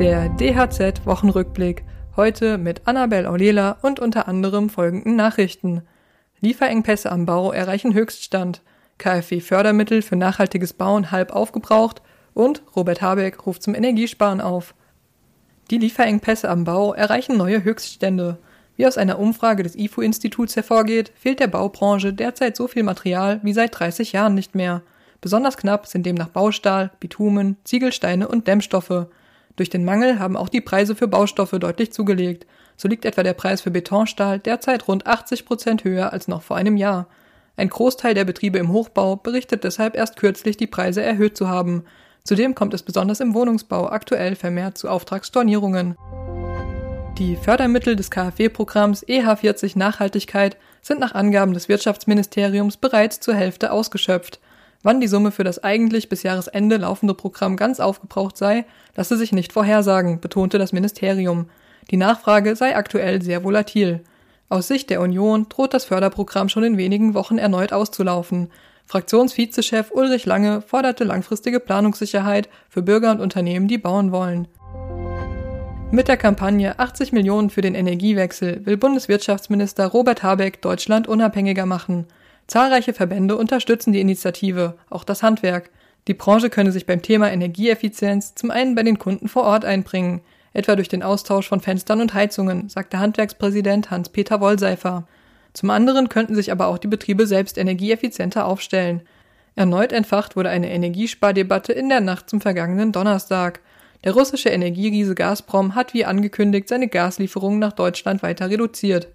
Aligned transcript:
Der 0.00 0.30
DHZ-Wochenrückblick. 0.30 1.84
Heute 2.16 2.56
mit 2.56 2.88
Annabel 2.88 3.26
Aulela 3.26 3.76
und 3.82 4.00
unter 4.00 4.28
anderem 4.28 4.70
folgenden 4.70 5.14
Nachrichten. 5.14 5.82
Lieferengpässe 6.40 7.12
am 7.12 7.26
Bau 7.26 7.52
erreichen 7.52 7.92
Höchststand. 7.92 8.62
KfW-Fördermittel 8.96 10.00
für 10.00 10.16
nachhaltiges 10.16 10.72
Bauen 10.72 11.10
halb 11.10 11.34
aufgebraucht 11.34 12.00
und 12.32 12.62
Robert 12.74 13.02
Habeck 13.02 13.44
ruft 13.44 13.62
zum 13.62 13.74
Energiesparen 13.74 14.40
auf. 14.40 14.74
Die 15.70 15.76
Lieferengpässe 15.76 16.48
am 16.48 16.64
Bau 16.64 16.94
erreichen 16.94 17.36
neue 17.36 17.62
Höchststände. 17.62 18.38
Wie 18.76 18.86
aus 18.86 18.96
einer 18.96 19.18
Umfrage 19.18 19.64
des 19.64 19.76
IFO-Instituts 19.76 20.56
hervorgeht, 20.56 21.12
fehlt 21.14 21.40
der 21.40 21.48
Baubranche 21.48 22.14
derzeit 22.14 22.56
so 22.56 22.68
viel 22.68 22.84
Material 22.84 23.40
wie 23.42 23.52
seit 23.52 23.78
30 23.78 24.12
Jahren 24.12 24.34
nicht 24.34 24.54
mehr. 24.54 24.80
Besonders 25.20 25.58
knapp 25.58 25.86
sind 25.86 26.06
demnach 26.06 26.30
Baustahl, 26.30 26.90
Bitumen, 27.00 27.58
Ziegelsteine 27.64 28.28
und 28.28 28.48
Dämmstoffe. 28.48 29.08
Durch 29.56 29.70
den 29.70 29.84
Mangel 29.84 30.18
haben 30.18 30.36
auch 30.36 30.48
die 30.48 30.60
Preise 30.60 30.94
für 30.94 31.08
Baustoffe 31.08 31.58
deutlich 31.58 31.92
zugelegt. 31.92 32.46
So 32.76 32.88
liegt 32.88 33.04
etwa 33.04 33.22
der 33.22 33.34
Preis 33.34 33.60
für 33.60 33.70
Betonstahl 33.70 34.38
derzeit 34.38 34.88
rund 34.88 35.06
80 35.06 35.44
Prozent 35.44 35.84
höher 35.84 36.12
als 36.12 36.28
noch 36.28 36.42
vor 36.42 36.56
einem 36.56 36.76
Jahr. 36.76 37.08
Ein 37.56 37.68
Großteil 37.68 38.14
der 38.14 38.24
Betriebe 38.24 38.58
im 38.58 38.72
Hochbau 38.72 39.16
berichtet 39.16 39.64
deshalb 39.64 39.96
erst 39.96 40.16
kürzlich 40.16 40.56
die 40.56 40.66
Preise 40.66 41.02
erhöht 41.02 41.36
zu 41.36 41.48
haben. 41.48 41.84
Zudem 42.24 42.54
kommt 42.54 42.74
es 42.74 42.82
besonders 42.82 43.20
im 43.20 43.34
Wohnungsbau 43.34 43.90
aktuell 43.90 44.34
vermehrt 44.34 44.78
zu 44.78 44.88
Auftragsstornierungen. 44.88 45.96
Die 47.18 47.36
Fördermittel 47.36 47.96
des 47.96 48.10
KfW-Programms 48.10 49.06
EH40 49.06 49.76
Nachhaltigkeit 49.76 50.56
sind 50.80 51.00
nach 51.00 51.14
Angaben 51.14 51.52
des 51.52 51.68
Wirtschaftsministeriums 51.68 52.78
bereits 52.78 53.20
zur 53.20 53.34
Hälfte 53.34 53.72
ausgeschöpft. 53.72 54.40
Wann 54.82 55.00
die 55.00 55.08
Summe 55.08 55.30
für 55.30 55.44
das 55.44 55.62
eigentlich 55.62 56.08
bis 56.08 56.22
Jahresende 56.22 56.78
laufende 56.78 57.12
Programm 57.12 57.56
ganz 57.56 57.80
aufgebraucht 57.80 58.38
sei, 58.38 58.64
lasse 58.96 59.18
sich 59.18 59.32
nicht 59.32 59.52
vorhersagen, 59.52 60.20
betonte 60.20 60.58
das 60.58 60.72
Ministerium. 60.72 61.50
Die 61.90 61.98
Nachfrage 61.98 62.56
sei 62.56 62.74
aktuell 62.74 63.20
sehr 63.20 63.44
volatil. 63.44 64.00
Aus 64.48 64.68
Sicht 64.68 64.88
der 64.88 65.02
Union 65.02 65.48
droht 65.50 65.74
das 65.74 65.84
Förderprogramm 65.84 66.48
schon 66.48 66.64
in 66.64 66.78
wenigen 66.78 67.12
Wochen 67.12 67.36
erneut 67.36 67.72
auszulaufen. 67.74 68.48
Fraktionsvizechef 68.86 69.90
Ulrich 69.92 70.24
Lange 70.24 70.62
forderte 70.62 71.04
langfristige 71.04 71.60
Planungssicherheit 71.60 72.48
für 72.68 72.82
Bürger 72.82 73.10
und 73.12 73.20
Unternehmen, 73.20 73.68
die 73.68 73.78
bauen 73.78 74.12
wollen. 74.12 74.48
Mit 75.92 76.08
der 76.08 76.16
Kampagne 76.16 76.78
80 76.78 77.12
Millionen 77.12 77.50
für 77.50 77.60
den 77.60 77.74
Energiewechsel 77.74 78.64
will 78.64 78.76
Bundeswirtschaftsminister 78.76 79.86
Robert 79.86 80.22
Habeck 80.22 80.62
Deutschland 80.62 81.06
unabhängiger 81.06 81.66
machen. 81.66 82.06
Zahlreiche 82.50 82.92
Verbände 82.92 83.36
unterstützen 83.36 83.92
die 83.92 84.00
Initiative, 84.00 84.74
auch 84.90 85.04
das 85.04 85.22
Handwerk. 85.22 85.70
Die 86.08 86.14
Branche 86.14 86.50
könne 86.50 86.72
sich 86.72 86.84
beim 86.84 87.00
Thema 87.00 87.30
Energieeffizienz 87.30 88.34
zum 88.34 88.50
einen 88.50 88.74
bei 88.74 88.82
den 88.82 88.98
Kunden 88.98 89.28
vor 89.28 89.44
Ort 89.44 89.64
einbringen, 89.64 90.20
etwa 90.52 90.74
durch 90.74 90.88
den 90.88 91.04
Austausch 91.04 91.48
von 91.48 91.60
Fenstern 91.60 92.00
und 92.00 92.12
Heizungen, 92.12 92.68
sagte 92.68 92.98
Handwerkspräsident 92.98 93.92
Hans-Peter 93.92 94.40
Wollseifer. 94.40 95.06
Zum 95.52 95.70
anderen 95.70 96.08
könnten 96.08 96.34
sich 96.34 96.50
aber 96.50 96.66
auch 96.66 96.78
die 96.78 96.88
Betriebe 96.88 97.24
selbst 97.28 97.56
energieeffizienter 97.56 98.46
aufstellen. 98.46 99.02
Erneut 99.54 99.92
entfacht 99.92 100.34
wurde 100.34 100.48
eine 100.48 100.72
Energiespardebatte 100.72 101.72
in 101.72 101.88
der 101.88 102.00
Nacht 102.00 102.28
zum 102.28 102.40
vergangenen 102.40 102.90
Donnerstag. 102.90 103.60
Der 104.02 104.12
russische 104.12 104.48
Energieriese 104.48 105.14
Gazprom 105.14 105.76
hat 105.76 105.94
wie 105.94 106.04
angekündigt 106.04 106.68
seine 106.68 106.88
Gaslieferungen 106.88 107.60
nach 107.60 107.74
Deutschland 107.74 108.24
weiter 108.24 108.50
reduziert. 108.50 109.06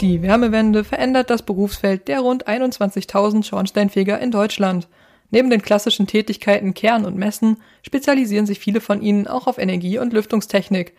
Die 0.00 0.22
Wärmewende 0.22 0.82
verändert 0.82 1.28
das 1.28 1.42
Berufsfeld 1.42 2.08
der 2.08 2.20
rund 2.20 2.48
21.000 2.48 3.44
Schornsteinfeger 3.44 4.18
in 4.18 4.30
Deutschland. 4.30 4.88
Neben 5.30 5.50
den 5.50 5.60
klassischen 5.60 6.06
Tätigkeiten 6.06 6.72
Kern 6.72 7.04
und 7.04 7.16
Messen 7.16 7.58
spezialisieren 7.82 8.46
sich 8.46 8.60
viele 8.60 8.80
von 8.80 9.02
ihnen 9.02 9.26
auch 9.26 9.46
auf 9.46 9.58
Energie- 9.58 9.98
und 9.98 10.14
Lüftungstechnik. 10.14 10.94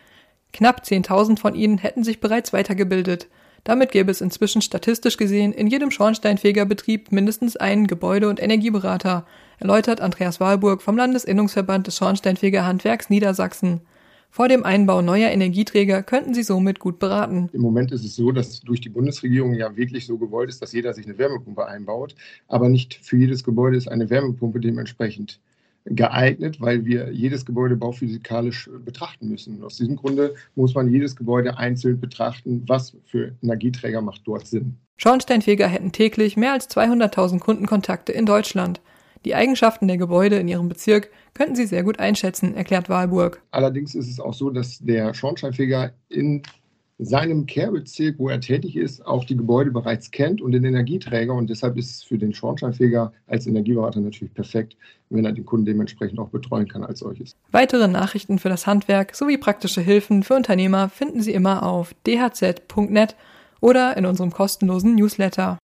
Knapp 0.54 0.84
10.000 0.84 1.40
von 1.40 1.56
ihnen 1.56 1.80
hätten 1.80 2.04
sich 2.04 2.20
bereits 2.20 2.54
weitergebildet. 2.54 3.28
Damit 3.64 3.92
gäbe 3.92 4.12
es 4.12 4.22
inzwischen 4.22 4.62
statistisch 4.62 5.18
gesehen 5.18 5.52
in 5.52 5.66
jedem 5.66 5.90
Schornsteinfegerbetrieb 5.90 7.12
mindestens 7.12 7.58
einen 7.58 7.88
Gebäude- 7.88 8.30
und 8.30 8.42
Energieberater, 8.42 9.26
erläutert 9.60 10.00
Andreas 10.00 10.40
Wahlburg 10.40 10.84
vom 10.84 10.96
Landesinnungsverband 10.96 11.88
des 11.88 11.98
Schornsteinfegerhandwerks 11.98 13.10
Niedersachsen. 13.10 13.82
Vor 14.34 14.48
dem 14.48 14.64
Einbau 14.64 15.02
neuer 15.02 15.30
Energieträger 15.30 16.04
könnten 16.04 16.34
sie 16.34 16.44
somit 16.44 16.80
gut 16.80 17.00
beraten. 17.00 17.50
Im 17.52 17.60
Moment 17.60 17.92
ist 17.92 18.06
es 18.06 18.16
so, 18.16 18.32
dass 18.32 18.62
durch 18.62 18.80
die 18.80 18.88
Bundesregierung 18.88 19.54
ja 19.54 19.76
wirklich 19.76 20.06
so 20.06 20.18
gewollt 20.18 20.50
ist, 20.50 20.62
dass 20.62 20.72
jeder 20.72 20.94
sich 20.94 21.06
eine 21.06 21.18
Wärmepumpe 21.18 21.68
einbaut. 21.68 22.16
Aber 22.48 22.70
nicht 22.70 22.94
für 22.94 23.18
jedes 23.18 23.44
Gebäude 23.44 23.76
ist 23.76 23.90
eine 23.90 24.10
Wärmepumpe 24.10 24.62
dementsprechend 24.62 25.42
geeignet, 25.84 26.62
weil 26.62 26.86
wir 26.86 27.12
jedes 27.12 27.46
Gebäude 27.46 27.76
bauphysikalisch 27.76 28.70
betrachten 28.86 29.28
müssen. 29.28 29.62
Aus 29.64 29.76
diesem 29.76 29.98
Grunde 29.98 30.36
muss 30.56 30.76
man 30.76 30.90
jedes 30.90 31.18
Gebäude 31.18 31.58
einzeln 31.58 32.00
betrachten, 32.00 32.64
was 32.68 32.96
für 33.06 33.34
Energieträger 33.42 34.02
macht 34.02 34.22
dort 34.24 34.48
Sinn. 34.48 34.78
Schornsteinfeger 34.96 35.68
hätten 35.68 35.92
täglich 35.92 36.38
mehr 36.38 36.54
als 36.54 36.70
200.000 36.70 37.40
Kundenkontakte 37.40 38.14
in 38.14 38.26
Deutschland. 38.26 38.80
Die 39.26 39.36
Eigenschaften 39.36 39.88
der 39.88 39.98
Gebäude 39.98 40.38
in 40.38 40.48
ihrem 40.48 40.68
Bezirk 40.68 41.12
könnten 41.34 41.56
sie 41.56 41.68
sehr 41.68 41.84
gut 41.84 42.00
einschätzen, 42.00 42.56
erklärt 42.56 42.90
Wahlburg. 42.90 43.42
Allerdings 43.52 43.94
ist 43.94 44.10
es 44.10 44.20
auch 44.20 44.34
so, 44.34 44.50
dass 44.50 44.80
der 44.80 45.14
Schornsteinfeger 45.14 45.92
in 46.10 46.42
seinem 47.04 47.48
Kehrbezirk, 47.48 48.20
wo 48.20 48.30
er 48.30 48.40
tätig 48.40 48.76
ist, 48.76 49.06
auch 49.06 49.26
die 49.26 49.36
Gebäude 49.36 49.72
bereits 49.72 50.12
kennt 50.12 50.42
und 50.42 50.52
den 50.52 50.64
Energieträger. 50.64 51.34
Und 51.34 51.50
deshalb 51.50 51.78
ist 51.78 51.90
es 51.90 52.04
für 52.04 52.18
den 52.18 52.34
Schornsteinfeger 52.34 53.12
als 53.28 53.48
Energieberater 53.48 54.00
natürlich 54.00 54.34
perfekt, 54.34 54.78
wenn 55.10 55.26
er 55.26 55.32
den 55.32 55.46
Kunden 55.46 55.66
dementsprechend 55.66 56.20
auch 56.20 56.30
betreuen 56.30 56.68
kann 56.68 56.84
als 56.84 57.00
solches. 57.00 57.36
Weitere 57.52 57.88
Nachrichten 57.88 58.38
für 58.38 58.50
das 58.50 58.68
Handwerk 58.68 59.16
sowie 59.16 59.38
praktische 59.38 59.82
Hilfen 59.82 60.24
für 60.24 60.36
Unternehmer 60.36 60.90
finden 60.90 61.22
Sie 61.22 61.34
immer 61.34 61.64
auf 61.64 61.94
dhz.net 62.06 63.16
oder 63.62 63.98
in 63.98 64.06
unserem 64.06 64.32
kostenlosen 64.32 64.96
Newsletter. 64.96 65.58